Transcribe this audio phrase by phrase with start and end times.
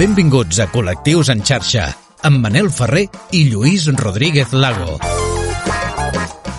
[0.00, 1.82] Benvinguts a Col·lectius en xarxa,
[2.24, 3.02] amb Manel Ferrer
[3.36, 4.94] i Lluís Rodríguez Lago.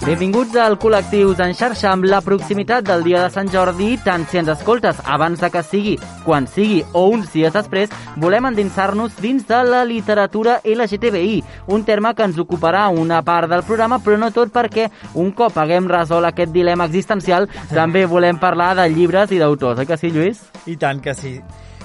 [0.04, 4.38] Benvinguts al Col·lectius en xarxa amb la proximitat del dia de Sant Jordi, tant si
[4.38, 7.90] ens escoltes abans de que sigui, quan sigui o uns dies després,
[8.22, 11.42] volem endinsar-nos dins de la literatura LGTBI,
[11.73, 15.58] un terme que ens ocuparà una part del programa, però no tot perquè un cop
[15.58, 20.13] haguem resolt aquest dilema existencial, també volem parlar de llibres i d'autors, oi que sí,
[20.13, 20.45] Lluís?
[20.70, 21.39] I tant que sí.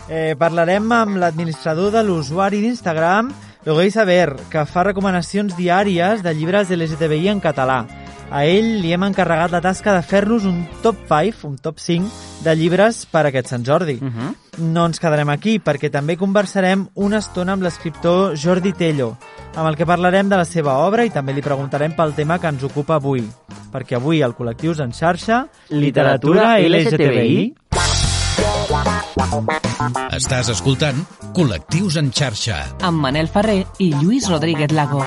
[0.08, 3.32] Eh, parlarem amb l'administrador de l'usuari d'Instagram,
[3.66, 7.80] Loguei Saber, que fa recomanacions diàries de llibres LGTBI en català.
[8.30, 12.06] A ell li hem encarregat la tasca de fer-nos un top 5, un top 5
[12.44, 13.98] de llibres per a aquest Sant Jordi.
[14.00, 14.34] Uh -huh.
[14.58, 19.16] No ens quedarem aquí, perquè també conversarem una estona amb l'escriptor Jordi Tello,
[19.56, 22.46] amb el que parlarem de la seva obra i també li preguntarem pel tema que
[22.46, 23.28] ens ocupa avui.
[23.72, 27.54] Perquè avui al Col·lectius en xarxa, literatura LGTBI.
[30.16, 31.02] Estàs escoltant
[31.36, 32.62] Col·lectius en xarxa.
[32.80, 35.04] amb Manel Ferrer i Lluís Rodríguez Lago.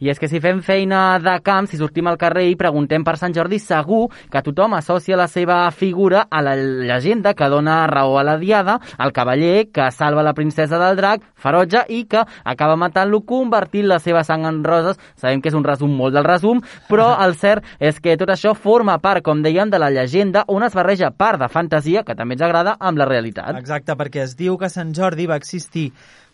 [0.00, 3.18] I és que si fem feina de camp, si sortim al carrer i preguntem per
[3.20, 8.16] Sant Jordi, segur que tothom associa la seva figura a la llegenda que dona raó
[8.16, 12.78] a la diada, al cavaller que salva la princesa del drac, Ferotge, i que acaba
[12.80, 14.96] matant-lo convertint la seva sang en roses.
[15.20, 18.54] Sabem que és un resum molt del resum, però el cert és que tot això
[18.56, 22.38] forma part, com dèiem, de la llegenda on es barreja part de fantasia, que també
[22.38, 23.52] ens agrada, amb la realitat.
[23.60, 25.90] Exacte, perquè es diu que Sant Jordi va existir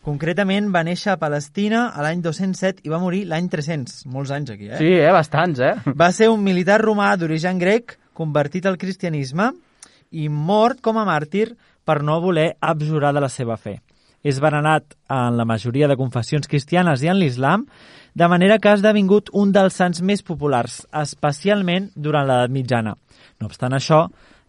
[0.06, 4.04] Concretament va néixer a Palestina a l'any 207 i va morir l'any 300.
[4.14, 4.76] Molts anys aquí, eh?
[4.78, 5.10] Sí, eh?
[5.10, 5.72] Bastants, eh?
[6.02, 9.48] Va ser un militar romà d'origen grec convertit al cristianisme
[10.14, 11.48] i mort com a màrtir
[11.82, 13.80] per no voler abjurar de la seva fe.
[14.22, 17.66] És venerat en la majoria de confessions cristianes i en l'islam,
[18.14, 22.94] de manera que ha esdevingut un dels sants més populars, especialment durant l'edat mitjana.
[23.42, 24.04] No obstant això,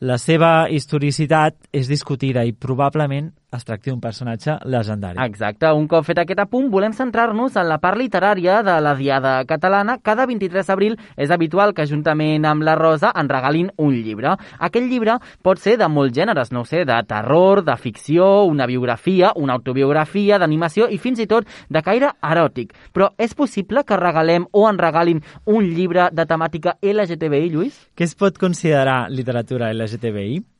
[0.06, 5.20] la seva historicitat és discutida i probablement es tracti d'un personatge legendari.
[5.24, 5.70] Exacte.
[5.72, 9.98] Un cop fet aquest apunt, volem centrar-nos en la part literària de la Diada Catalana.
[10.04, 14.36] Cada 23 d'abril és habitual que, juntament amb la Rosa, en regalin un llibre.
[14.60, 19.32] Aquest llibre pot ser de molts gèneres, no sé, de terror, de ficció, una biografia,
[19.36, 22.76] una autobiografia, d'animació i fins i tot de caire eròtic.
[22.92, 27.80] Però és possible que regalem o en regalin un llibre de temàtica LGTBI, Lluís?
[27.96, 30.57] Què es pot considerar literatura LGTBI?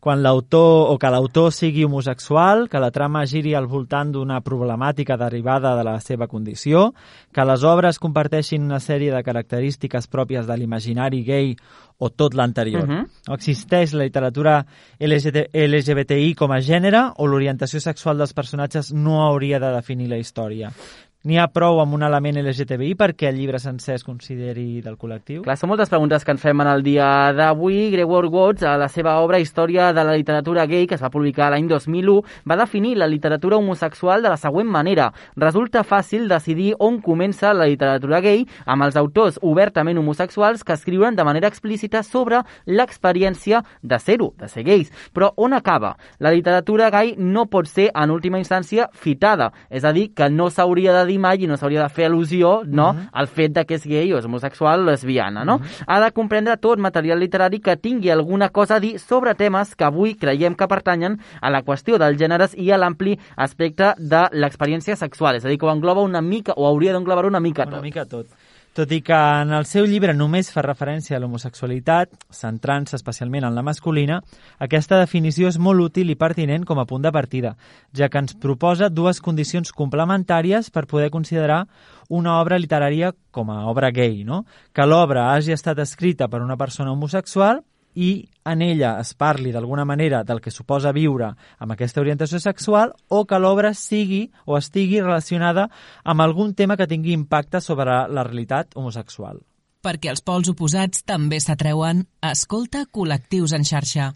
[0.00, 5.18] Quan l'autor o que l'autor sigui homosexual, que la trama giri al voltant d'una problemàtica
[5.20, 6.94] derivada de la seva condició,
[7.32, 11.54] que les obres comparteixin una sèrie de característiques pròpies de l'imaginari gay
[12.00, 12.88] o tot l'anterior.
[12.88, 13.06] Mhm.
[13.36, 14.64] Existeix la literatura
[14.98, 20.16] LGBT, LGBTI com a gènere o l'orientació sexual dels personatges no hauria de definir la
[20.16, 20.72] història?
[21.20, 25.42] N'hi ha prou amb un element LGTBI perquè el llibre sencer es consideri del col·lectiu?
[25.44, 27.90] Clar, són moltes preguntes que ens fem en el dia d'avui.
[27.92, 31.50] Gregor Watts, a la seva obra Història de la literatura gay, que es va publicar
[31.52, 32.14] l'any 2001,
[32.48, 35.10] va definir la literatura homosexual de la següent manera.
[35.36, 41.20] Resulta fàcil decidir on comença la literatura gay amb els autors obertament homosexuals que escriuen
[41.20, 44.88] de manera explícita sobre l'experiència de ser-ho, de ser gais.
[45.12, 45.98] Però on acaba?
[46.16, 49.52] La literatura gay no pot ser, en última instància, fitada.
[49.68, 52.60] És a dir, que no s'hauria de dir mai i no s'hauria de fer al·lusió
[52.66, 55.44] no, al fet de que és gay o és homosexual o lesbiana.
[55.44, 55.58] No?
[55.86, 59.84] Ha de comprendre tot material literari que tingui alguna cosa a dir sobre temes que
[59.84, 64.96] avui creiem que pertanyen a la qüestió dels gèneres i a l'ampli aspecte de l'experiència
[64.96, 65.36] sexual.
[65.36, 67.82] És a dir, que ho engloba una mica, o hauria d'englobar una mica Una tot.
[67.82, 68.26] mica tot.
[68.70, 73.56] Tot i que en el seu llibre només fa referència a l'homosexualitat, centrant-se especialment en
[73.56, 74.20] la masculina,
[74.62, 77.56] aquesta definició és molt útil i pertinent com a punt de partida,
[77.90, 81.64] ja que ens proposa dues condicions complementàries per poder considerar
[82.08, 84.44] una obra literària com a obra gay, no?
[84.72, 87.64] que l'obra hagi estat escrita per una persona homosexual
[87.94, 92.94] i en ella es parli d'alguna manera del que suposa viure amb aquesta orientació sexual
[93.08, 95.68] o que l'obra sigui o estigui relacionada
[96.04, 99.40] amb algun tema que tingui impacte sobre la realitat homosexual.
[99.80, 104.10] Perquè els pols oposats també s'atreuen, escolta col·lectius en xarxa.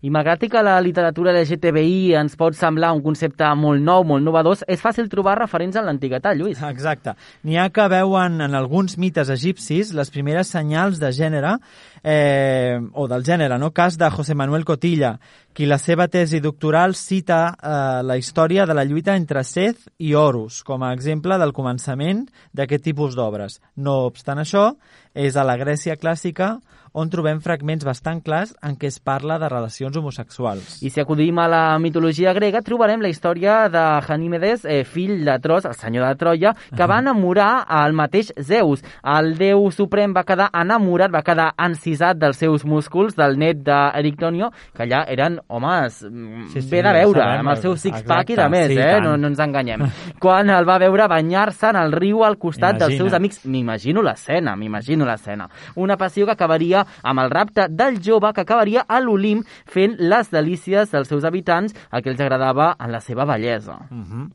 [0.00, 4.62] I malgrat que la literatura LGTBI ens pot semblar un concepte molt nou, molt novedós,
[4.64, 6.62] és fàcil trobar referents en l'antiguitat, Lluís.
[6.70, 7.14] Exacte.
[7.44, 11.58] N'hi ha que veuen en alguns mites egipcis les primeres senyals de gènere
[12.02, 13.72] eh, o del gènere, no?
[13.72, 15.18] Cas de José Manuel Cotilla,
[15.52, 20.14] qui la seva tesi doctoral cita eh, la història de la lluita entre Seth i
[20.14, 23.60] Horus com a exemple del començament d'aquest tipus d'obres.
[23.76, 24.70] No obstant això,
[25.14, 26.58] és a la Grècia clàssica
[26.92, 30.80] on trobem fragments bastant clars en què es parla de relacions homosexuals.
[30.82, 35.38] I si acudim a la mitologia grega, trobarem la història de Ganímedes, eh, fill de
[35.38, 38.82] Tros, el senyor de Troia, que va enamorar al mateix Zeus.
[39.04, 41.52] El déu suprem va quedar enamorat, va quedar
[41.90, 46.82] encisat dels seus músculs, del net d'Erictonio, que allà eren homes mm, Sí, sí, bé
[46.86, 48.88] de veure, sabem, amb el seu six-pack i de més, sí, eh?
[48.94, 49.04] tant.
[49.08, 49.84] No, no ens enganyem.
[50.22, 53.10] Quan el va veure banyar-se en el riu al costat dels Imagina't.
[53.10, 55.48] seus amics, m'imagino l'escena, m'imagino l'escena.
[55.76, 60.30] Una passió que acabaria amb el rapte del jove que acabaria a l'Olimp fent les
[60.30, 63.80] delícies dels seus habitants, el que els agradava en la seva bellesa.
[63.90, 64.28] Mhm.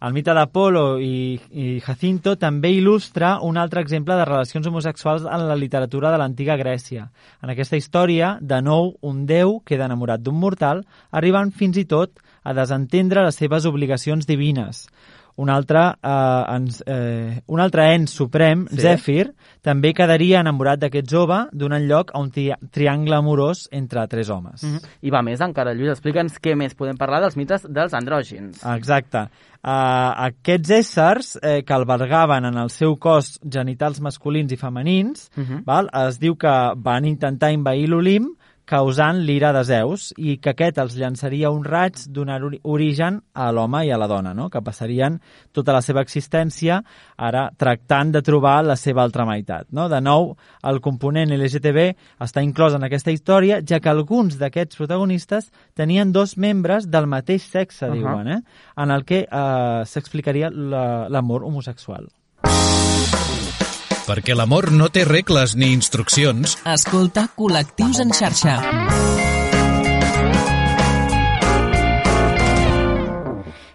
[0.00, 5.44] El mite d'Apolo i, i Jacinto també il·lustra un altre exemple de relacions homosexuals en
[5.44, 7.10] la literatura de l'antiga Grècia.
[7.44, 12.16] En aquesta història, de nou, un déu queda enamorat d'un mortal, arribant fins i tot
[12.42, 14.86] a desentendre les seves obligacions divines.
[15.40, 18.76] Un altre, eh, ens, eh, un altre ens suprem, Sí.
[18.82, 19.30] Zèfir,
[19.64, 24.62] també quedaria enamorat d'aquest jove, donant lloc a un tri triangle amorós entre tres homes.
[24.62, 24.82] Mm -hmm.
[25.02, 28.60] I va més encara, Lluís, explica'ns què més podem parlar dels mites dels andrògins.
[28.76, 29.28] Exacte.
[29.62, 35.42] Uh, aquests éssers eh, que albergaven en el seu cos genitals masculins i femenins, Uh
[35.44, 35.64] -huh.
[35.64, 35.88] val?
[36.08, 40.94] es diu que van intentar invair l'Olimp causant l'ira de Zeus i que aquest els
[40.96, 44.48] llançaria un raig donant ori- origen a l'home i a la dona, no?
[44.50, 45.18] que passarien
[45.52, 46.80] tota la seva existència
[47.16, 49.66] ara tractant de trobar la seva altra meitat.
[49.72, 49.88] No?
[49.88, 51.88] De nou, el component LGTB
[52.20, 57.42] està inclòs en aquesta història, ja que alguns d'aquests protagonistes tenien dos membres del mateix
[57.50, 57.94] sexe, Ahà.
[57.94, 58.40] diuen, eh?
[58.76, 62.06] en el que eh, s'explicaria la- l'amor homosexual.
[64.10, 68.56] Perquè l'amor no té regles ni instruccions, Escolta Col·lectius en xarxa.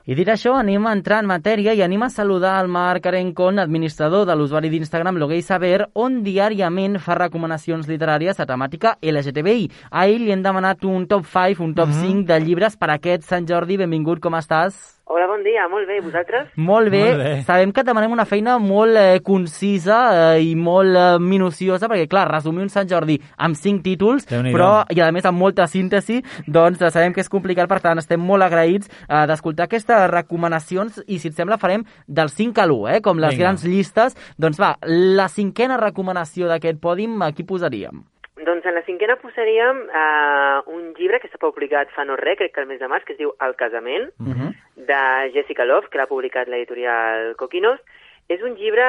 [0.05, 3.63] I dit això, anem a entrar en matèria i anem a saludar el Marc Arencon,
[3.63, 9.71] administrador de l'usuari d'Instagram Lo Gay Saber, on diàriament fa recomanacions literàries a temàtica LGTBI.
[9.89, 13.23] A ell li hem demanat un top 5, un top 5 de llibres per aquest
[13.23, 13.79] Sant Jordi.
[13.79, 14.94] Benvingut, com estàs?
[15.07, 16.47] Hola, bon dia, molt bé, vosaltres?
[16.57, 16.99] Molt bé.
[17.05, 17.33] Molt bé.
[17.45, 19.99] Sabem que et demanem una feina molt eh, concisa
[20.33, 24.71] eh, i molt eh, minuciosa, perquè, clar, resumir un Sant Jordi amb cinc títols, però,
[24.89, 28.17] i a més amb molta síntesi, doncs eh, sabem que és complicat, per tant, estem
[28.17, 32.95] molt agraïts eh, d'escoltar aquestes recomanacions i, si et sembla, farem del 5 a l'1,
[32.95, 33.45] eh, com les Vinga.
[33.45, 34.17] grans llistes.
[34.41, 38.01] Doncs va, la cinquena recomanació d'aquest pòdim, a qui posaríem?
[38.35, 42.51] Doncs en la cinquena posaríem uh, un llibre que s'ha publicat fa no res, crec
[42.53, 44.51] que el mes de març, que es diu El casament, Uh -huh.
[44.75, 47.79] de Jessica Love, que l'ha publicat l'editorial Coquinos.
[48.27, 48.83] És un llibre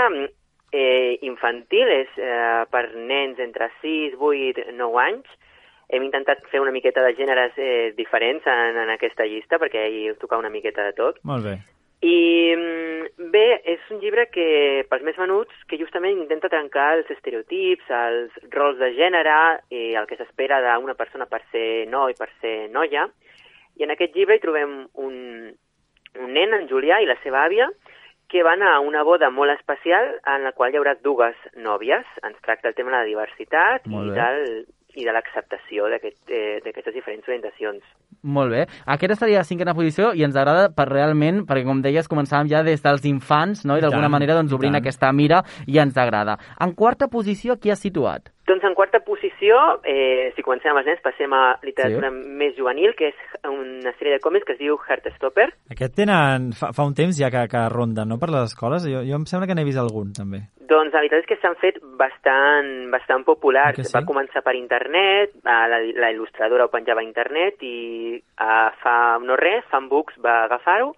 [0.72, 5.26] eh, infantil, és eh, per nens entre 6, 8, 9 anys.
[5.88, 10.14] Hem intentat fer una miqueta de gèneres eh, diferents en, en aquesta llista, perquè hi
[10.18, 11.18] tocar una miqueta de tot.
[11.22, 11.58] Molt bé.
[12.04, 12.16] I
[12.52, 17.88] mm, bé, és un llibre que, pels més venuts, que justament intenta trencar els estereotips,
[17.88, 19.36] els rols de gènere
[19.72, 23.06] i el que s'espera d'una persona per ser noi, per ser noia.
[23.76, 25.16] I en aquest llibre hi trobem un,
[26.20, 27.70] un nen, en Julià, i la seva àvia,
[28.28, 32.04] que van a una boda molt especial en la qual hi haurà dues nòvies.
[32.26, 34.66] Ens tracta el tema de la diversitat i, del,
[34.96, 37.82] i de l'acceptació d'aquest, eh, d'aquestes diferents orientacions.
[38.26, 38.62] Molt bé.
[38.86, 42.62] Aquesta seria la cinquena posició i ens agrada per realment, perquè com deies, començàvem ja
[42.66, 43.76] des dels infants, no?
[43.76, 44.82] i d'alguna manera doncs, obrint tant.
[44.82, 46.38] aquesta mira i ens agrada.
[46.60, 48.32] En quarta posició, qui ha situat?
[48.46, 52.28] Doncs en quarta posició, eh, si comencem amb els nens, passem a literatura Sí.
[52.38, 53.14] més juvenil, que és
[53.44, 55.48] una sèrie de còmics que es diu Heartstopper.
[55.70, 56.52] Aquest tenen...
[56.54, 58.86] Fa, fa un temps ja que, que ronda, no?, per les escoles.
[58.86, 60.44] Jo, jo em sembla que n'he vist algun, també.
[60.96, 63.82] La veritat és que s'han fet bastant, bastant populars.
[63.82, 63.92] Ah, sí?
[63.92, 69.36] Va començar per internet, la, la il·lustradora ho penjava a internet i eh, fa no
[69.36, 70.94] res, Fanbooks va agafar-ho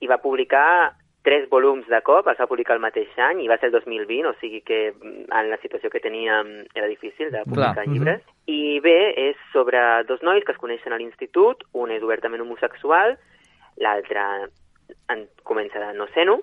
[0.00, 3.56] i va publicar tres volums de cop, els va publicar el mateix any i va
[3.60, 7.44] ser el 2020, o sigui que mm, en la situació que teníem era difícil de
[7.46, 8.24] publicar Clar, llibres.
[8.50, 8.96] I bé,
[9.28, 13.14] és sobre dos nois que es coneixen a l'institut, un és obertament homosexual,
[13.84, 14.24] l'altre
[15.12, 16.40] en, comença de no ser-ho,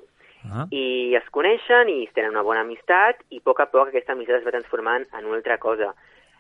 [0.48, 0.66] Ah.
[0.72, 4.40] i es coneixen i tenen una bona amistat i a poc a poc aquesta amistat
[4.40, 5.92] es va transformant en una altra cosa.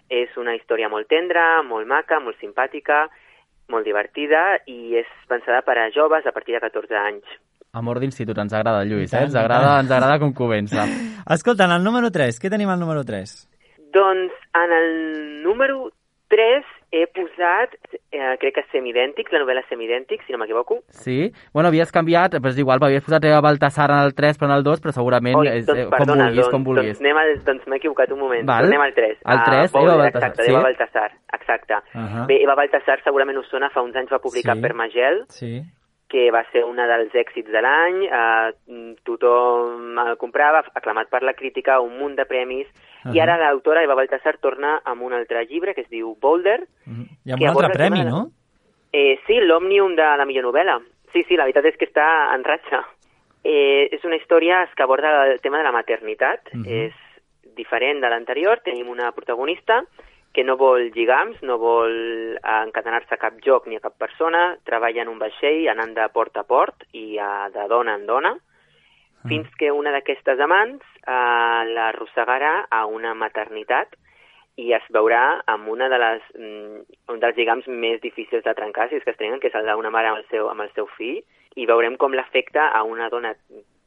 [0.09, 3.03] És una història molt tendra, molt maca, molt simpàtica,
[3.69, 7.37] molt divertida i és pensada per a joves a partir de 14 anys.
[7.77, 9.27] Amor d'institut, ens agrada, Lluís, eh?
[9.27, 10.87] Ens agrada, ens agrada com comença.
[11.35, 13.35] Escolta, en el número 3, què tenim al número 3?
[13.93, 14.89] Doncs en el
[15.43, 15.91] número
[16.33, 17.75] 3 he posat,
[18.11, 20.79] eh, crec que semidèntics, la novel·la semidèntics, si no m'equivoco.
[20.89, 21.31] Sí?
[21.53, 24.55] Bueno, havies canviat, però és igual, havies posat a Baltasar en el 3 però en
[24.57, 26.97] el 2, però segurament Oi, és, doncs, eh, com perdona, vulguis, doncs, com vulguis.
[26.97, 28.45] Doncs, anem al, doncs m'he equivocat un moment.
[28.45, 28.63] Val.
[28.65, 29.17] Tornem al 3.
[29.23, 30.51] Al 3, Ah, Eva Baltasar, Exacte, sí.
[30.51, 31.73] Eva Baltasar, exacte.
[31.93, 32.25] Ahà.
[32.25, 34.61] Bé, Eva Baltasar segurament us sona, fa uns anys va publicar Sí.
[34.61, 35.61] per Magel, Sí.
[36.09, 41.33] que va ser una dels èxits de l'any, eh, tothom el comprava, aclamat per la
[41.33, 42.67] crítica, un munt de premis,
[43.03, 43.15] uh -huh.
[43.15, 46.61] i ara l'autora Eva Baltasar torna amb un altre llibre que es diu Boulder.
[46.85, 47.07] Uh -huh.
[47.25, 48.09] I amb un altre premi, de...
[48.09, 48.31] no?
[48.91, 50.81] Eh, sí, l'Òmnium de la millor novel·la.
[51.13, 52.85] Sí, sí, la veritat és que està en ratxa.
[53.43, 56.39] Eh, és una història que aborda el tema de la maternitat.
[56.53, 56.87] Uh -huh.
[56.87, 56.93] És
[57.55, 58.59] diferent de l'anterior.
[58.63, 59.83] Tenim una protagonista
[60.33, 65.01] que no vol lligams, no vol encadenar-se a cap joc ni a cap persona, treballa
[65.01, 68.35] en un vaixell anant de port a port i a, de dona en dona,
[69.27, 73.97] fins que una d'aquestes amants eh, l'arrossegarà a una maternitat
[74.59, 76.79] i es veurà amb una de les, mm,
[77.13, 79.67] un dels lligams més difícils de trencar, si és que es trenquen, que és el
[79.67, 81.21] d'una mare amb el, seu, amb el seu fill,
[81.55, 83.33] i veurem com l'afecta a una dona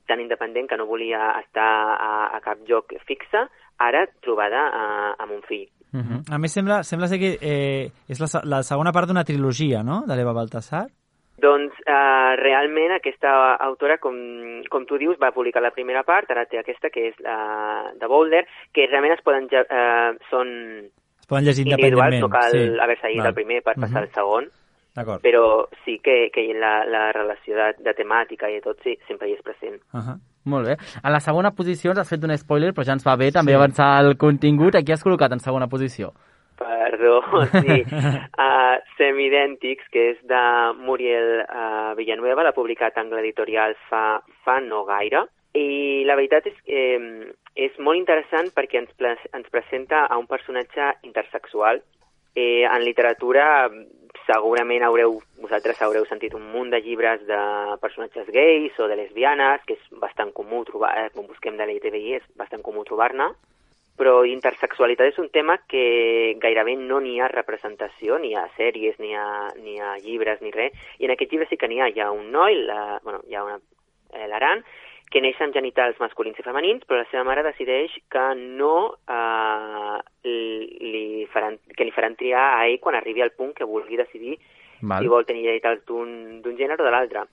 [0.08, 3.46] tan independent que no volia estar a, a cap lloc fixe,
[3.78, 4.82] ara trobada a,
[5.18, 5.68] amb un fill.
[5.92, 6.34] Uh -huh.
[6.34, 10.04] A més, sembla, sembla ser que eh, és la, la segona part d'una trilogia, no?,
[10.06, 10.86] de l'Eva Baltasar.
[11.42, 14.14] Doncs eh, realment aquesta autora, com,
[14.70, 18.11] com tu dius, va publicar la primera part, ara té aquesta que és la de
[18.11, 20.49] Boulder, que realment es poden, eh, són
[20.87, 22.66] es poden llegir individuals, no cal sí.
[22.78, 24.08] haver-se llegit el primer per passar uh -huh.
[24.08, 24.50] al segon,
[25.22, 29.28] però sí que, que la, la relació de, de temàtica i de tot sí, sempre
[29.28, 29.80] hi és present.
[29.92, 30.18] Uh -huh.
[30.44, 30.76] Molt bé.
[31.02, 33.52] A la segona posició ens has fet un spoiler, però ja ens va bé també
[33.52, 33.56] Sí.
[33.56, 34.75] avançar el contingut.
[34.75, 36.12] Aquí has col·locat en segona posició.
[36.62, 37.21] Perdó,
[37.62, 37.83] sí.
[38.47, 40.42] uh, Semidèntics, que és de
[40.81, 45.26] Muriel uh, Villanueva, l'ha publicat en l'editorial fa, fa no gaire.
[45.52, 48.92] I la veritat és que eh, és molt interessant perquè ens,
[49.37, 51.83] ens presenta a un personatge intersexual.
[52.33, 53.69] Eh, en literatura
[54.26, 57.40] segurament haureu, vosaltres haureu sentit un munt de llibres de
[57.83, 62.16] personatges gais o de lesbianes, que és bastant comú trobar, eh, quan busquem de l'LGTBI
[62.21, 63.33] és bastant comú trobar-ne,
[63.99, 69.12] però intersexualitat és un tema que gairebé no n'hi ha representació, ni a sèries, ni
[69.14, 69.26] a,
[69.62, 72.11] ni a llibres, ni res, i en aquest llibre sí que n'hi ha, hi ha
[72.11, 73.61] un noi, la, bueno, hi ha una,
[74.14, 74.64] eh, l'Aran,
[75.12, 79.99] que neix amb genitals masculins i femenins, però la seva mare decideix que no eh,
[80.25, 84.38] li faran, que li faran triar a ell quan arribi al punt que vulgui decidir
[84.80, 85.02] Val.
[85.02, 87.26] si vol tenir genitals d'un d'un gènere o de l'altre.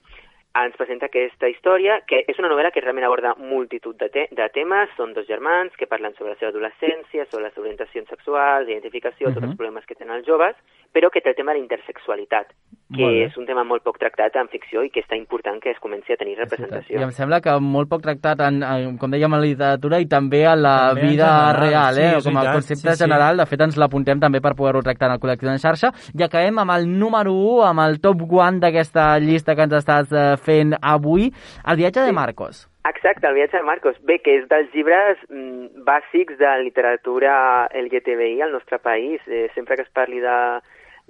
[0.58, 4.48] Ens presenta aquesta història, que és una novel·la que realment aborda multitud de, te de
[4.50, 4.90] temes.
[4.96, 9.30] Són dos germans que parlen sobre la seva adolescència, sobre les orientacions sexuals, identificació, uh
[9.30, 9.34] -huh.
[9.34, 10.56] tots els problemes que tenen els joves,
[10.92, 12.50] però que té el tema de la intersexualitat,
[12.96, 15.78] que és un tema molt poc tractat en ficció i que està important que es
[15.78, 16.98] comenci a tenir representació.
[16.98, 20.08] I em sembla que molt poc tractat, en, en, com dèiem, en la literatura i
[20.10, 22.10] també a la També en vida general, real, eh?
[22.18, 23.02] sí, com a concepte sí, sí.
[23.04, 23.38] general.
[23.38, 25.92] De fet, ens l'apuntem també per poder-ho tractar en el col·lectiu en xarxa.
[26.18, 30.10] I acabem amb el número 1, amb el top 1 d'aquesta llista que ens estàs
[30.10, 31.30] eh, fent avui,
[31.66, 32.66] el viatge de Marcos.
[32.88, 33.96] Exacte, el viatge de Marcos.
[34.08, 39.20] Bé, que és dels llibres mm, bàsics de literatura LGTBI al nostre país.
[39.28, 40.36] Eh, sempre que es parli de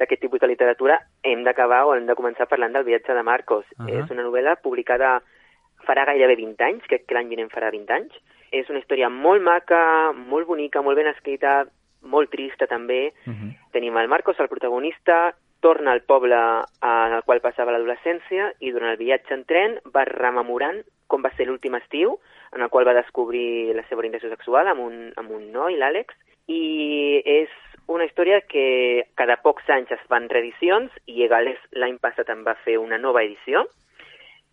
[0.01, 3.67] d'aquest tipus de literatura hem d'acabar o hem de començar parlant del viatge de Marcos.
[3.77, 3.85] Uh.
[3.85, 3.99] -huh.
[4.01, 5.21] És una novel·la publicada
[5.87, 8.13] farà gairebé 20 anys, crec que l'any vinent farà 20 anys.
[8.51, 11.67] És una història molt maca, molt bonica, molt ben escrita,
[12.03, 13.13] molt trista també.
[13.27, 13.51] Uh -huh.
[13.73, 18.93] Tenim el Marcos, el protagonista, torna al poble en el qual passava l'adolescència i durant
[18.93, 22.17] el viatge en tren va rememorant com va ser l'últim estiu
[22.55, 26.15] en el qual va descobrir la seva orientació sexual amb un, amb un noi, l'Àlex,
[26.51, 27.51] i és
[27.91, 32.57] una història que cada pocs anys es fan reedicions i Egales l'any passat en va
[32.65, 33.67] fer una nova edició.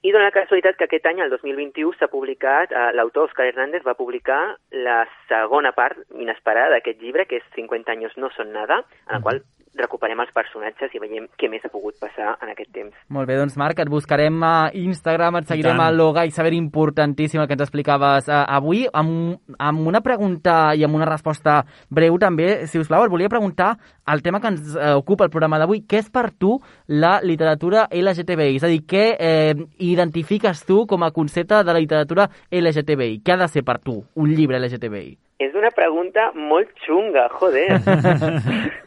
[0.05, 3.85] I dona la casualitat que aquest any, el 2021, s'ha publicat, eh, l'autor Òscar Hernández
[3.85, 4.99] va publicar la
[5.29, 9.41] segona part inesperada d'aquest llibre, que és 50 anys no són nada, en el qual
[9.79, 12.95] recuperem els personatges i veiem què més ha pogut passar en aquest temps.
[13.13, 17.41] Molt bé, doncs Marc, et buscarem a Instagram, et seguirem a Loga i saber importantíssim
[17.41, 22.17] el que ens explicaves uh, avui, amb, amb una pregunta i amb una resposta breu
[22.21, 23.75] també, si us plau, et volia preguntar
[24.07, 26.55] el tema que ens eh, ocupa el programa d'avui, què és per tu
[26.87, 28.55] la literatura LGTBI?
[28.55, 29.53] És a dir, què eh,
[29.83, 33.21] identifiques tu com a concepte de la literatura LGTBI?
[33.23, 35.17] Què ha de ser per tu un llibre LGTBI?
[35.43, 37.67] És una pregunta molt xunga, joder.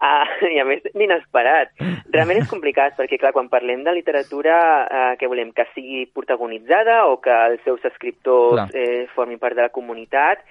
[0.00, 1.70] Ah, I a més, inesperat.
[2.12, 5.52] Realment és complicat, perquè clar, quan parlem de literatura, eh, què volem?
[5.56, 8.68] Que sigui protagonitzada o que els seus escriptors Clar.
[8.76, 10.44] eh, formin part de la comunitat?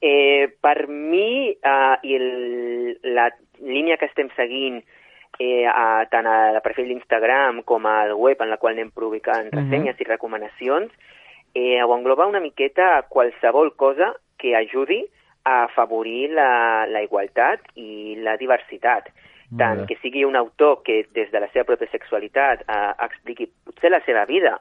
[0.00, 4.78] Eh, per mi, eh, i el, la línia que estem seguint
[5.40, 9.56] eh, a, tant al perfil d'Instagram com al web en la qual anem publicant Mhm.
[9.58, 10.92] ressenyes i recomanacions,
[11.54, 15.04] eh, ho engloba una miqueta qualsevol cosa que ajudi
[15.48, 16.50] a afavorir la,
[16.90, 19.08] la igualtat i la diversitat.
[19.56, 23.88] Tant que sigui un autor que des de la seva pròpia sexualitat eh, expliqui potser
[23.94, 24.58] la seva vida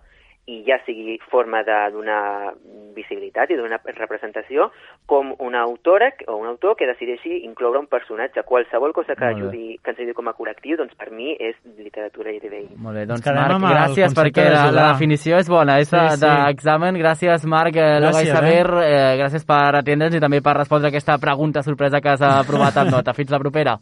[0.47, 2.53] i ja sigui forma de donar
[2.95, 4.69] visibilitat i donar representació,
[5.05, 8.45] com una autora o un autor que decideixi incloure un personatge.
[8.47, 12.31] Qualsevol cosa que, ajudi, que ens ajudi com a col·lectiu, doncs per mi és literatura
[12.31, 12.79] LGTBI.
[12.79, 16.95] Molt bé, doncs Marc, gràcies perquè la, la definició és bona, és sí, d'examen.
[16.95, 17.03] Sí.
[17.03, 18.87] Gràcies Marc eh, Loga i Saber, eh?
[18.87, 22.95] eh, gràcies per atendre'ns i també per respondre aquesta pregunta sorpresa que has aprovat amb
[22.95, 23.15] nota.
[23.17, 23.77] Fins la propera.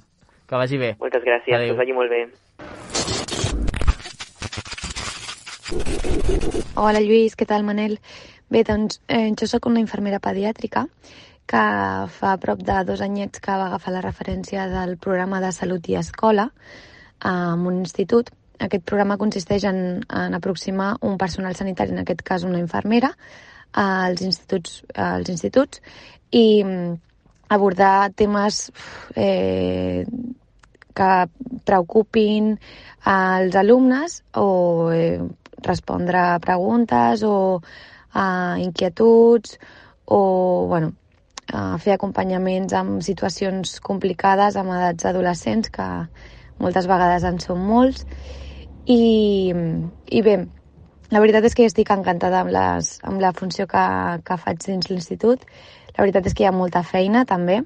[0.50, 0.96] Que vagi bé.
[1.02, 1.74] Moltes gràcies, Adéu.
[1.74, 2.26] que us vagi molt bé.
[5.66, 7.96] Hola Lluís, què tal Manel?
[8.54, 10.84] Bé, doncs eh, jo sóc una infermera pediàtrica
[11.50, 11.62] que
[12.18, 15.98] fa prop de dos anyets que va agafar la referència del programa de salut i
[15.98, 16.52] escola
[17.26, 18.30] en un institut.
[18.62, 23.16] Aquest programa consisteix en, en aproximar un personal sanitari, en aquest cas una infermera,
[23.74, 25.82] als instituts, als instituts
[26.30, 26.94] i mm,
[27.58, 28.68] abordar temes
[29.16, 30.06] eh,
[30.96, 31.10] que
[31.66, 32.54] preocupin
[33.06, 35.20] als alumnes o eh,
[35.68, 37.62] respondre a preguntes o
[38.14, 38.28] a
[38.62, 39.58] inquietuds
[40.06, 40.22] o
[40.70, 40.94] bueno,
[41.54, 45.88] a fer acompanyaments amb situacions complicades amb edats adolescents que
[46.62, 48.06] moltes vegades en són molts
[48.86, 49.54] i,
[50.14, 50.36] i bé,
[51.14, 53.86] la veritat és que estic encantada amb, les, amb la funció que,
[54.26, 55.42] que faig dins l'institut.
[55.96, 57.60] La veritat és que hi ha molta feina també,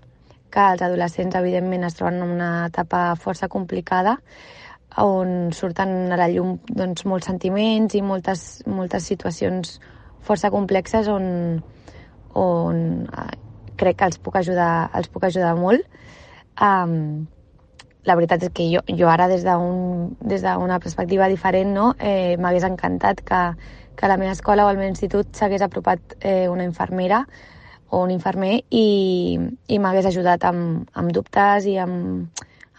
[0.51, 4.17] que els adolescents evidentment es troben en una etapa força complicada
[4.97, 9.77] on surten a la llum doncs, molts sentiments i moltes, moltes situacions
[10.25, 11.59] força complexes on,
[12.33, 13.35] on eh,
[13.79, 15.85] crec que els puc ajudar, els puc ajudar molt.
[16.59, 17.27] Um,
[18.03, 20.43] la veritat és que jo, jo ara des d'una des
[20.83, 23.41] perspectiva diferent no, eh, m'hagués encantat que,
[23.95, 27.25] que a la meva escola o al meu institut s'hagués apropat eh, una infermera
[27.89, 32.29] o un infermer i, i m'hagués ajudat amb, amb dubtes i amb,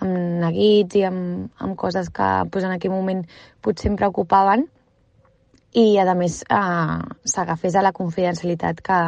[0.01, 3.25] amb neguits i amb, amb coses que pues, en aquell moment
[3.63, 4.67] potser em preocupaven
[5.73, 9.01] i a més eh, s'agafés a la confidencialitat que,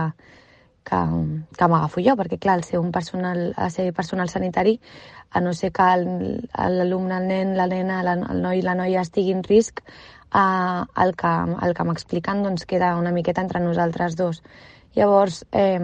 [0.86, 1.00] que,
[1.58, 4.78] que m'agafo jo, perquè clar, al ser un personal, a ser personal sanitari,
[5.32, 9.40] a no ser que l'alumne, el nen, la nena, el noi i la noia estiguin
[9.40, 11.34] en risc, eh, el que,
[11.66, 14.42] el que m'expliquen doncs, queda una miqueta entre nosaltres dos.
[14.94, 15.80] Llavors, eh,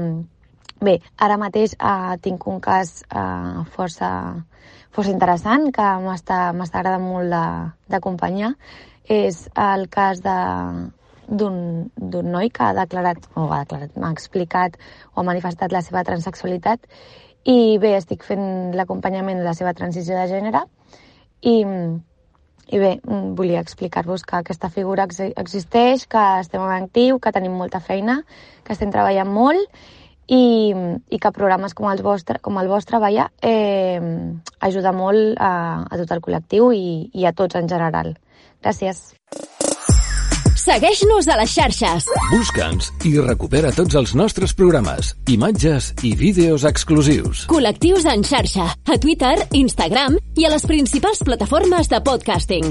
[0.80, 4.10] bé, ara mateix eh, tinc un cas eh, força,
[4.94, 7.34] força interessant que m'està agradant molt
[7.90, 8.54] d'acompanyar
[9.08, 11.60] és el cas d'un
[12.32, 14.76] noi que ha declarat, o ha declarat, m'ha explicat
[15.14, 16.84] o ha manifestat la seva transexualitat.
[17.48, 20.60] I bé, estic fent l'acompanyament de la seva transició de gènere
[21.40, 21.62] i,
[22.68, 22.90] i bé,
[23.38, 28.20] volia explicar-vos que aquesta figura existeix, que estem en actiu, que tenim molta feina,
[28.64, 29.80] que estem treballant molt
[30.28, 30.74] i,
[31.08, 34.00] i que programes com, els vostre, com el vostre vaja, eh,
[34.60, 35.52] ajuda molt a,
[35.88, 38.14] a tot el col·lectiu i, i a tots en general.
[38.62, 39.14] Gràcies.
[40.58, 42.08] Segueix-nos a les xarxes.
[42.28, 47.46] Busca'ns i recupera tots els nostres programes, imatges i vídeos exclusius.
[47.48, 52.68] Col·lectius en xarxa, a Twitter, Instagram i a les principals plataformes de podcasting.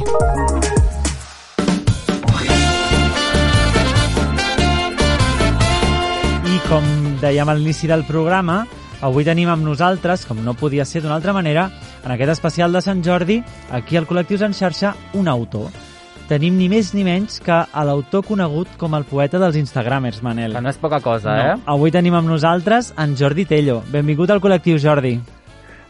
[6.67, 6.83] Com
[7.21, 8.65] dèiem a l'inici del programa,
[9.05, 11.69] avui tenim amb nosaltres, com no podia ser d'una altra manera,
[12.03, 13.37] en aquest especial de Sant Jordi,
[13.71, 15.71] aquí al Col·lectius en xarxa, un autor.
[16.27, 20.57] Tenim ni més ni menys que a l'autor conegut com el poeta dels Instagramers, Manel.
[20.57, 21.45] Que no és poca cosa, no.
[21.53, 21.55] eh?
[21.71, 23.79] Avui tenim amb nosaltres en Jordi Tello.
[23.93, 25.15] Benvingut al col·lectiu, Jordi.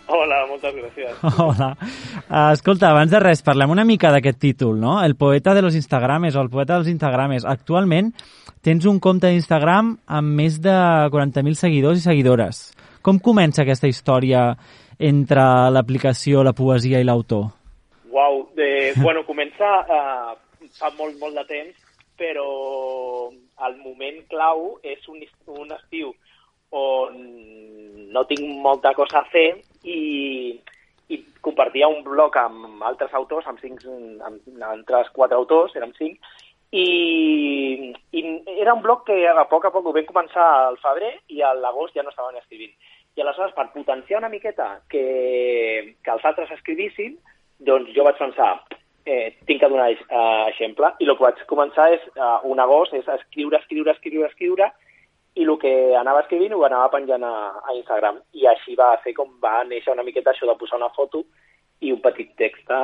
[0.07, 1.21] Hola, moltes gràcies.
[1.45, 1.69] Hola.
[2.25, 4.97] Uh, escolta, abans de res, parlem una mica d'aquest títol, no?
[5.05, 7.45] El poeta de los Instagrames o el poeta dels Instagrames.
[7.45, 8.11] Actualment,
[8.67, 10.73] Tens un compte d'Instagram amb més de
[11.13, 12.57] 40.000 seguidors i seguidores.
[12.99, 14.41] Com comença aquesta història
[14.99, 17.45] entre l'aplicació, la poesia i l'autor?
[18.11, 20.33] Uau, de, bueno, comença uh,
[20.75, 21.79] fa molt, molt de temps,
[22.19, 22.49] però
[23.69, 25.23] el moment clau és un,
[25.61, 26.11] un estiu
[26.71, 27.21] on
[28.11, 30.57] no tinc molta cosa a fer i,
[31.13, 33.83] i compartia un blog amb altres autors, amb, cinc,
[34.25, 36.19] amb altres quatre autors, érem cinc,
[36.71, 38.23] i, i
[38.59, 41.53] era un blog que a poc a poc ho vam començar al febrer i a
[41.55, 42.73] l'agost ja no estaven escrivint.
[43.17, 47.15] I aleshores, per potenciar una miqueta que, que els altres escrivissin,
[47.65, 48.51] doncs jo vaig pensar,
[49.07, 52.93] eh, tinc que donar eh, exemple, i el que vaig començar és, eh, un agost,
[52.93, 54.69] és escriure, escriure, escriure, escriure,
[55.37, 58.21] i el que anava escrivint ho anava penjant a, a Instagram.
[58.33, 61.23] I així va ser com va néixer una miqueta això de posar una foto
[61.79, 62.81] i un petit text a,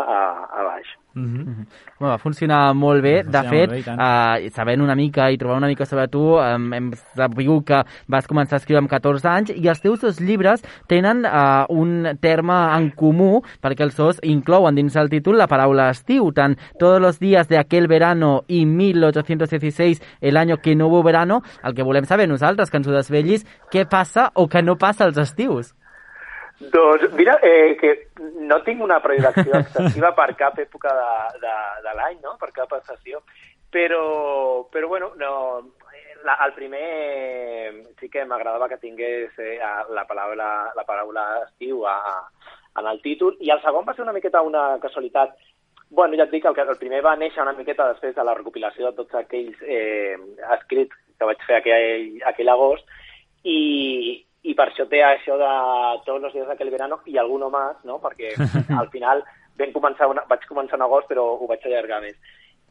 [0.54, 0.86] a baix.
[1.16, 1.66] Mm -hmm.
[2.00, 3.24] bueno, va funcionar molt bé.
[3.24, 6.92] De fet, bé, uh, sabent una mica i trobant una mica sobre tu, um, hem
[7.16, 11.26] sabut que vas començar a escriure amb 14 anys i els teus dos llibres tenen
[11.26, 16.32] uh, un terme en comú perquè els dos inclouen dins el títol la paraula estiu,
[16.32, 21.42] tant Todos los días de aquel verano i 1816, el año que no hubo verano,
[21.64, 25.06] el que volem saber nosaltres, que ens ho desvellis, què passa o que no passa
[25.06, 25.76] als estius.
[26.60, 28.10] Doncs mira, eh, que
[28.46, 32.36] no tinc una predilecció excessiva per cap època de, de, de l'any, no?
[32.40, 33.24] per cap estació,
[33.74, 35.32] però, però bueno, no,
[36.24, 39.58] la, el primer sí que m'agradava que tingués eh,
[39.90, 44.06] la, paraula, la paraula estiu a, a, en el títol, i el segon va ser
[44.06, 45.36] una miqueta una casualitat.
[45.90, 48.88] Bueno, ja et dic, el, el primer va néixer una miqueta després de la recopilació
[48.88, 50.16] de tots aquells eh,
[50.56, 52.88] escrits que vaig fer aquell, aquell agost,
[53.44, 55.52] i, i per això té això de
[56.06, 58.00] tots els dies d'aquell verano i alguno més, no?
[58.04, 58.36] perquè
[58.82, 59.24] al final
[59.60, 62.18] vam començar una, vaig començar en agost però ho vaig allargar més.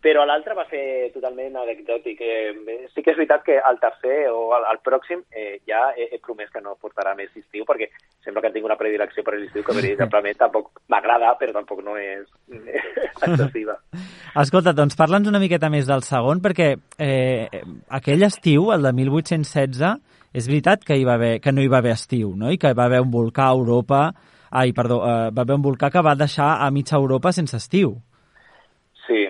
[0.03, 2.19] Però l'altre va ser totalment anecdòtic.
[2.27, 6.09] Eh, sí que és veritat que el tercer o el, el pròxim eh, ja he,
[6.17, 7.87] he promès que no portarà més estiu perquè
[8.27, 12.27] sembla que tinc una predilecció per l'estiu que veritablement tampoc m'agrada però tampoc no és
[13.29, 13.79] excessiva.
[14.43, 17.63] Escolta, doncs parla'ns una miqueta més del segon perquè eh,
[17.95, 21.79] aquell estiu, el de 1816, és veritat que, hi va haver, que no hi va
[21.83, 22.51] haver estiu, no?
[22.53, 24.05] I que va haver un volcà a Europa...
[24.53, 27.95] Ai, perdó, eh, va haver un volcà que va deixar a mitja Europa sense estiu.
[29.07, 29.23] Sí,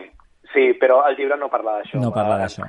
[0.50, 2.00] sí, però el llibre no parla d'això.
[2.02, 2.38] No parla eh?
[2.40, 2.66] d'això.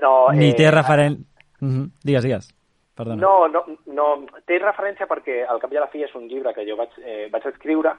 [0.00, 1.18] No, Ni eh, té referent...
[1.60, 1.84] Uh -huh.
[2.02, 2.48] Digues, digues.
[2.96, 3.20] Perdona.
[3.20, 4.06] No, no, no,
[4.46, 6.90] té referència perquè al cap i a la fi és un llibre que jo vaig,
[7.02, 7.92] eh, vaig escriure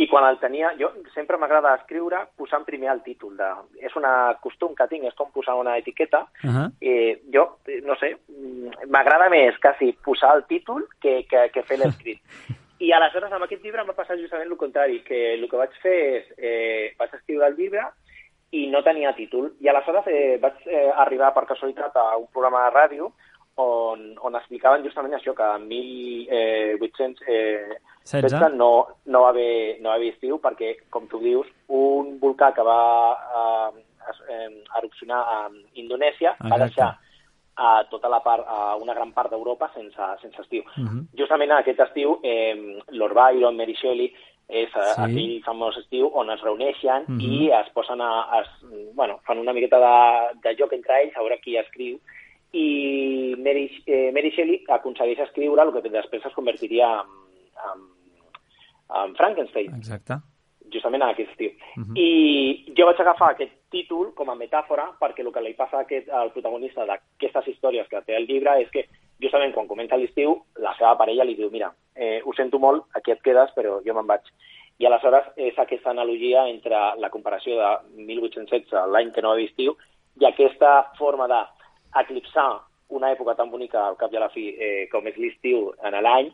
[0.00, 3.34] i quan el tenia, jo sempre m'agrada escriure posant primer el títol.
[3.36, 3.48] De,
[3.84, 4.06] és un
[4.40, 6.22] costum que tinc, és com posar una etiqueta.
[6.42, 6.70] Uh -huh.
[6.80, 8.16] eh, jo, no sé,
[8.88, 12.18] m'agrada més quasi posar el títol que, que, que fer l'escrit.
[12.80, 15.98] I aleshores amb aquest llibre m'ha passat justament el contrari, que el que vaig fer
[16.16, 17.82] és, eh, vaig escriure el llibre
[18.52, 19.52] i no tenia títol.
[19.60, 23.12] I aleshores eh, vaig eh, arribar per casualitat a un programa de ràdio
[23.56, 29.94] on, on explicaven justament això, que en 1816 eh, no, no, va haver, no va
[29.98, 32.82] haver estiu perquè, com tu dius, un volcà que va
[33.42, 33.70] eh,
[34.30, 36.52] eh, erupcionar a Indonèsia Exacte.
[36.52, 36.90] va deixar
[37.60, 40.62] a tota la part, a una gran part d'Europa sense, sense estiu.
[40.76, 41.04] Uh -huh.
[41.18, 42.56] Justament en aquest estiu, eh,
[42.88, 44.14] Lord Byron, Mary Shelley,
[44.50, 44.80] és sí.
[44.98, 47.22] aquell famós estiu on es reuneixen uh -huh.
[47.22, 48.48] i es posen a, es,
[48.94, 52.00] bueno, fan una miqueta de, de joc entre ells a veure qui escriu
[52.52, 57.14] i Mary, eh, Mary Shelley aconsegueix escriure el que després es convertiria en,
[57.70, 57.86] en,
[59.02, 59.76] en Frankenstein.
[59.78, 60.18] Exacte.
[60.70, 61.50] Justament en aquest estiu.
[61.76, 61.96] Uh -huh.
[61.98, 65.80] I jo vaig agafar aquest títol com a metàfora perquè el que li passa a
[65.80, 68.86] aquest, al protagonista d'aquestes històries que té el llibre és que
[69.20, 73.10] justament quan comença l'estiu la seva parella li diu mira, eh, ho sento molt, aquí
[73.12, 74.22] et quedes però jo me'n vaig.
[74.78, 77.70] I aleshores és aquesta analogia entre la comparació de
[78.06, 79.76] 1816, l'any que no va estiu,
[80.20, 81.44] i aquesta forma de
[81.96, 82.50] eclipsar
[82.90, 85.94] una època tan bonica al cap i a la fi eh, com és l'estiu en
[86.02, 86.30] l'any,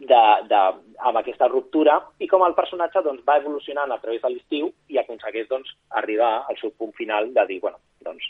[0.00, 0.60] de, de,
[1.04, 4.98] amb aquesta ruptura i com el personatge doncs, va evolucionant a través de l'estiu i
[4.98, 8.24] aconsegueix doncs, arribar al seu punt final de dir, bueno, doncs,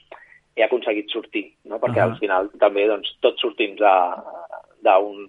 [0.56, 1.78] he aconseguit sortir, no?
[1.78, 2.10] perquè uh -huh.
[2.10, 5.28] al final també doncs, tots sortim d'un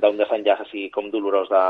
[0.00, 1.62] d'un desenllaç així com dolorós de,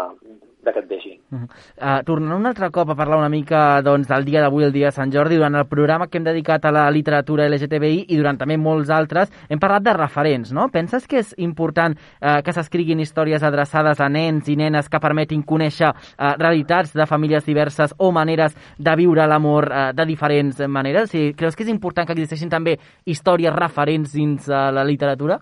[0.64, 1.18] de que et deixin.
[1.32, 1.48] Uh -huh.
[1.78, 4.86] uh, tornant un altre cop a parlar una mica doncs, del dia d'avui, el dia
[4.86, 8.38] de Sant Jordi, durant el programa que hem dedicat a la literatura LGTBI i durant
[8.38, 10.68] també molts altres, hem parlat de referents, no?
[10.68, 15.42] Penses que és important uh, que s'escriguin històries adreçades a nens i nenes que permetin
[15.42, 21.02] conèixer uh, realitats de famílies diverses o maneres de viure l'amor uh, de diferents maneres?
[21.02, 25.40] O sigui, creus que és important que existeixin també històries referents dins uh, la literatura?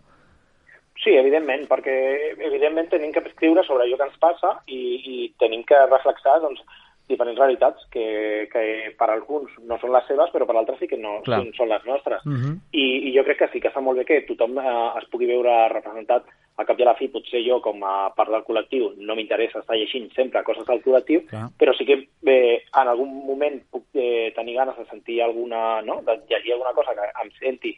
[1.05, 1.95] Sí, evidentment, perquè
[2.43, 6.65] evidentment tenim que escriure sobre allò que ens passa i, i tenim que reflexar doncs,
[7.09, 8.63] diferents realitats que, que
[8.99, 11.41] per alguns no són les seves, però per altres sí que no Clar.
[11.57, 12.25] són les nostres.
[12.27, 12.55] Uh -huh.
[12.73, 15.27] I, I jo crec que sí que està molt bé que tothom eh, es pugui
[15.27, 18.93] veure representat a cap i a la fi, potser jo, com a part del col·lectiu,
[18.97, 21.49] no m'interessa estar llegint sempre coses del col·lectiu, Clar.
[21.59, 26.03] però sí que eh, en algun moment puc eh, tenir ganes de sentir alguna, no?,
[26.03, 27.77] de llegir alguna cosa que em senti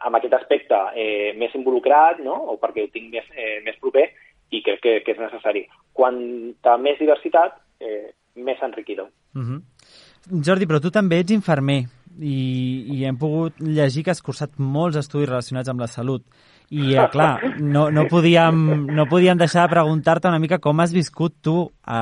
[0.00, 2.36] amb aquest aspecte eh, més involucrat, no?
[2.52, 4.08] o perquè ho tinc més, eh, més proper,
[4.52, 5.66] i crec que, que és necessari.
[5.96, 9.10] Quanta més diversitat, eh, més enriquidor.
[9.34, 9.56] Uh mhm.
[9.56, 10.42] -huh.
[10.46, 11.84] Jordi, però tu també ets infermer
[12.20, 16.22] i, i hem pogut llegir que has cursat molts estudis relacionats amb la salut.
[16.70, 20.92] I, eh, clar, no, no, podíem, no podíem deixar de preguntar-te una mica com has
[20.92, 21.98] viscut tu a,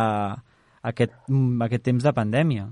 [0.82, 1.12] a aquest,
[1.62, 2.68] aquest temps de pandèmia.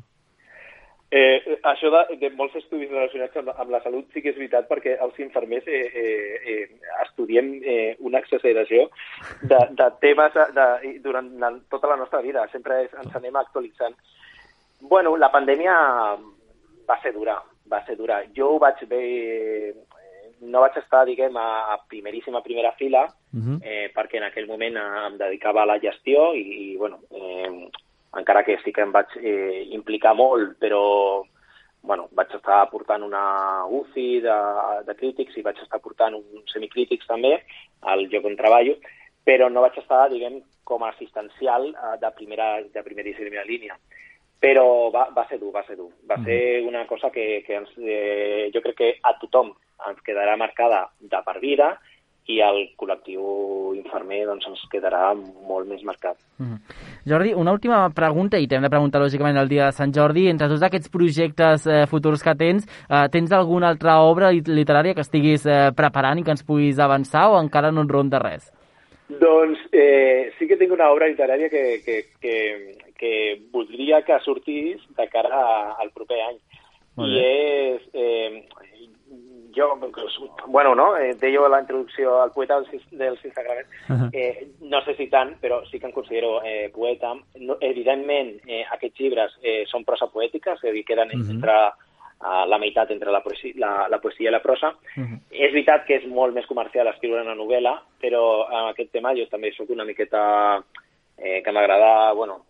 [1.11, 4.67] Eh, això de, de molts estudis relacionats amb, amb la salut sí que és veritat
[4.69, 6.65] perquè els infermers eh, eh, eh,
[7.07, 8.91] estudiem eh, una exageració
[9.41, 12.45] de, de temes de, de, durant la, tota la nostra vida.
[12.53, 13.97] Sempre és, ens anem actualitzant.
[14.85, 15.79] Bueno, la pandèmia
[16.89, 17.41] va ser dura,
[17.73, 18.23] va ser dura.
[18.37, 19.07] Jo ho vaig ver...
[20.39, 23.57] No vaig estar, diguem, a, a primeríssima primera fila, uh -huh.
[23.65, 27.67] eh, perquè en aquell moment em dedicava a la gestió i, i bueno, eh,
[28.19, 31.25] encara que sí que em vaig eh, implicar molt, però
[31.89, 34.37] bueno, vaig estar portant una UCI de,
[34.87, 37.37] de crítics i vaig estar portant un semicrítics també
[37.87, 38.75] al lloc on treballo,
[39.25, 43.79] però no vaig estar, diguem, com a assistencial eh, de primera, de primeríssima línia.
[44.39, 45.91] Però va, va ser dur, va ser dur.
[46.07, 46.25] Va mm.
[46.27, 49.51] ser una cosa que, que ens, eh, jo crec que a tothom
[49.89, 51.73] ens quedarà marcada de per vida
[52.29, 53.23] i el col·lectiu
[53.79, 56.19] infermer doncs, ens quedarà molt més marcat.
[56.37, 56.59] Mm -hmm.
[57.09, 60.29] Jordi, una última pregunta, i t'hem de preguntar lògicament el dia de Sant Jordi.
[60.29, 65.01] Entre tots aquests projectes eh, futurs que tens, eh, tens alguna altra obra literària que
[65.01, 68.53] estiguis eh, preparant i que ens puguis avançar o encara no et ronda res?
[69.09, 74.77] Doncs eh, sí que tinc una obra literària que, que, que, que voldria que sortís
[74.97, 76.39] de cara al proper any.
[76.99, 77.83] I és...
[77.95, 78.45] Eh,
[79.55, 79.79] jo,
[80.47, 80.97] bueno, no?
[80.97, 84.11] Eh, deia la introducció al poeta dels, dels Instagramers, uh -huh.
[84.13, 87.15] eh, no sé si tant, però sí que em considero eh, poeta.
[87.41, 91.31] No, evidentment, eh, aquests llibres eh, són prosa poètica, és a dir, queden uh -huh.
[91.31, 91.55] entre
[92.21, 94.69] uh, la meitat entre la poesia, la, la poesia i la prosa.
[94.97, 95.19] Uh -huh.
[95.31, 99.27] És veritat que és molt més comercial escriure una novel·la, però en aquest tema jo
[99.27, 100.63] també sóc una miqueta
[101.17, 102.45] eh, que m'agrada, bueno,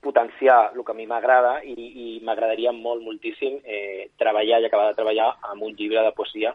[0.00, 4.88] potenciar el que a mi m'agrada i, i m'agradaria molt, moltíssim eh, treballar i acabar
[4.90, 6.54] de treballar amb un llibre de poesia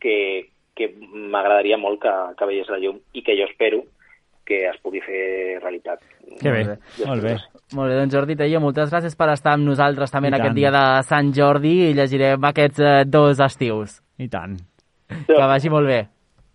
[0.00, 3.84] que, que m'agradaria molt que, que veiés la llum i que jo espero
[4.50, 6.00] que es pugui fer realitat.
[6.40, 6.64] Que bé,
[7.06, 7.36] molt bé.
[7.76, 10.42] Molt bé, doncs Jordi Teia, moltes gràcies per estar amb nosaltres també I en tant.
[10.42, 14.00] aquest dia de Sant Jordi i llegirem aquests eh, dos estius.
[14.18, 14.56] I tant.
[15.28, 16.00] Que vagi molt bé.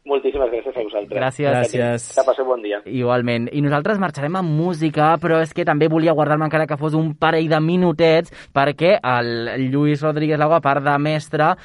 [0.05, 1.17] Moltíssimes gràcies a vosaltres.
[1.17, 1.49] Gràcies.
[1.49, 2.03] Gràcies.
[2.13, 2.77] Que passeu bon dia.
[2.85, 3.47] Igualment.
[3.49, 7.15] I nosaltres marxarem amb música, però és que també volia guardar-me encara que fos un
[7.17, 11.55] parell de minutets perquè el Lluís Rodríguez Lago, a part de mestre,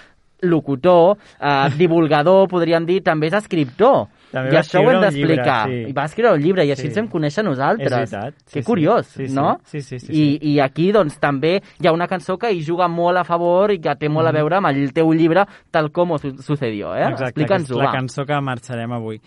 [0.42, 4.08] locutor, eh, divulgador, podríem dir, també és escriptor.
[4.30, 5.64] També I això ho hem d'explicar.
[5.66, 5.78] Sí.
[5.90, 6.88] I va escriure un llibre i així Sí.
[6.92, 7.90] ens hem conèixer nosaltres.
[7.90, 8.34] És veritat.
[8.46, 9.24] Que Sí, curiós, sí.
[9.24, 9.34] Sí, sí.
[9.34, 9.58] no?
[9.64, 10.52] Sí, sí, sí, I, sí.
[10.52, 13.80] I aquí, doncs, també hi ha una cançó que hi juga molt a favor i
[13.80, 17.08] que té molt a veure amb el teu llibre, tal com ho su sucedió, eh?
[17.08, 17.26] Mm-hmm.
[17.26, 17.92] Explica'ns-ho, la va.
[17.98, 19.20] cançó que marxarem avui.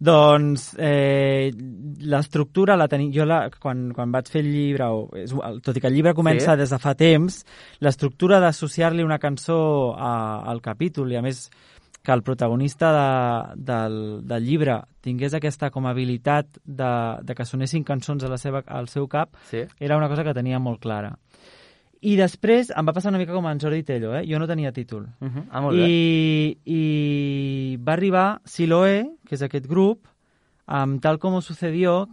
[0.00, 1.52] Doncs eh,
[2.00, 3.12] l'estructura la tenia...
[3.14, 6.14] Jo la, quan, quan vaig fer el llibre, o, és, tot i que el llibre
[6.14, 6.60] comença Sí.
[6.64, 7.44] des de fa temps,
[7.80, 11.48] l'estructura d'associar-li una cançó a, al capítol i a més
[12.04, 13.94] que el protagonista de, del,
[14.28, 16.90] del llibre tingués aquesta com a habilitat de,
[17.24, 19.62] de que sonessin cançons a la seva, al seu cap, Sí.
[19.80, 21.14] era una cosa que tenia molt clara.
[22.04, 24.24] I després em va passar una mica com en Jordi Tello, eh?
[24.28, 25.06] Jo no tenia títol.
[25.20, 25.44] Uh -huh.
[25.50, 25.86] Ah, molt bé.
[25.88, 30.06] I, I va arribar Siloé, que és aquest grup,
[30.66, 32.08] amb Tal como sucedió,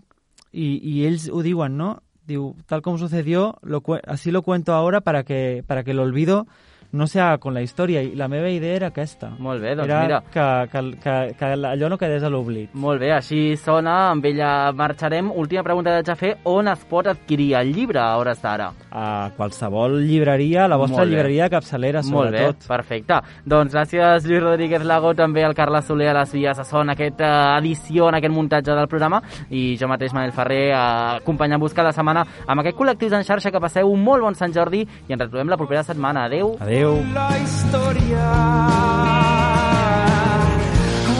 [0.51, 2.01] i, i ells ho diuen, no?
[2.27, 6.47] Diu, tal como sucedió, lo, así lo cuento ahora para que, para que el olvido
[6.91, 8.01] no sea con la història.
[8.01, 9.31] I la meva idea era aquesta.
[9.39, 10.21] Molt bé, doncs era mira.
[10.31, 12.73] que, que, que, que allò no quedés a l'oblit.
[12.73, 15.31] Molt bé, així sona, amb ella marxarem.
[15.31, 18.71] Última pregunta de fer, on es pot adquirir el llibre a hores d'ara?
[18.91, 22.67] A qualsevol llibreria, la vostra llibreria capçalera, Molt bé, sobretot.
[22.67, 23.19] perfecte.
[23.45, 27.57] Doncs gràcies, Lluís Rodríguez Lago, també al Carles Soler a les vies de son, aquesta
[27.57, 32.61] edició, en aquest muntatge del programa, i jo mateix, Manel Ferrer, acompanyant-vos cada setmana amb
[32.63, 35.57] aquest col·lectius en xarxa, que passeu un molt bon Sant Jordi i ens retrobem la
[35.59, 36.25] propera setmana.
[36.25, 36.55] Adeu.
[36.59, 36.80] Adeu.
[36.81, 38.25] La historia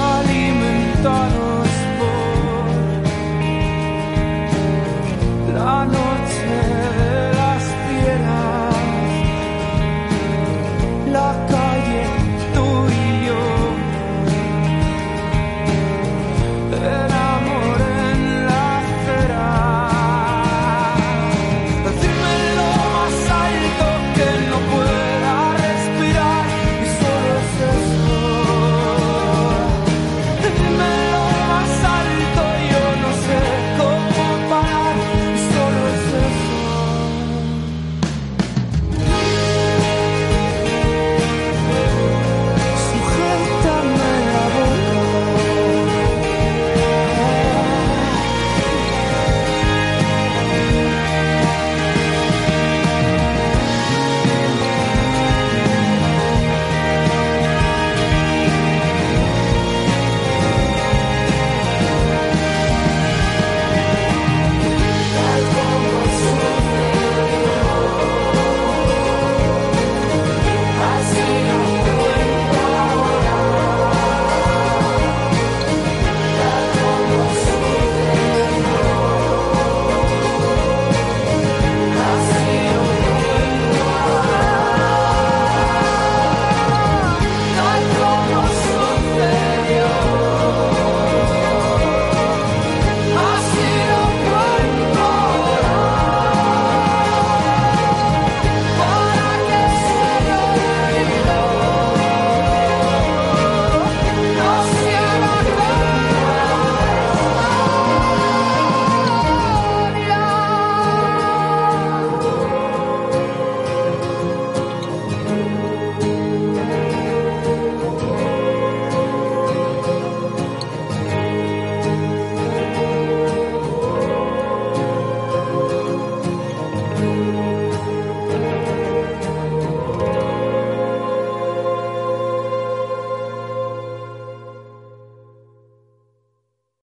[0.02, 1.70] alimentados
[2.00, 2.66] por
[5.54, 6.21] la noche.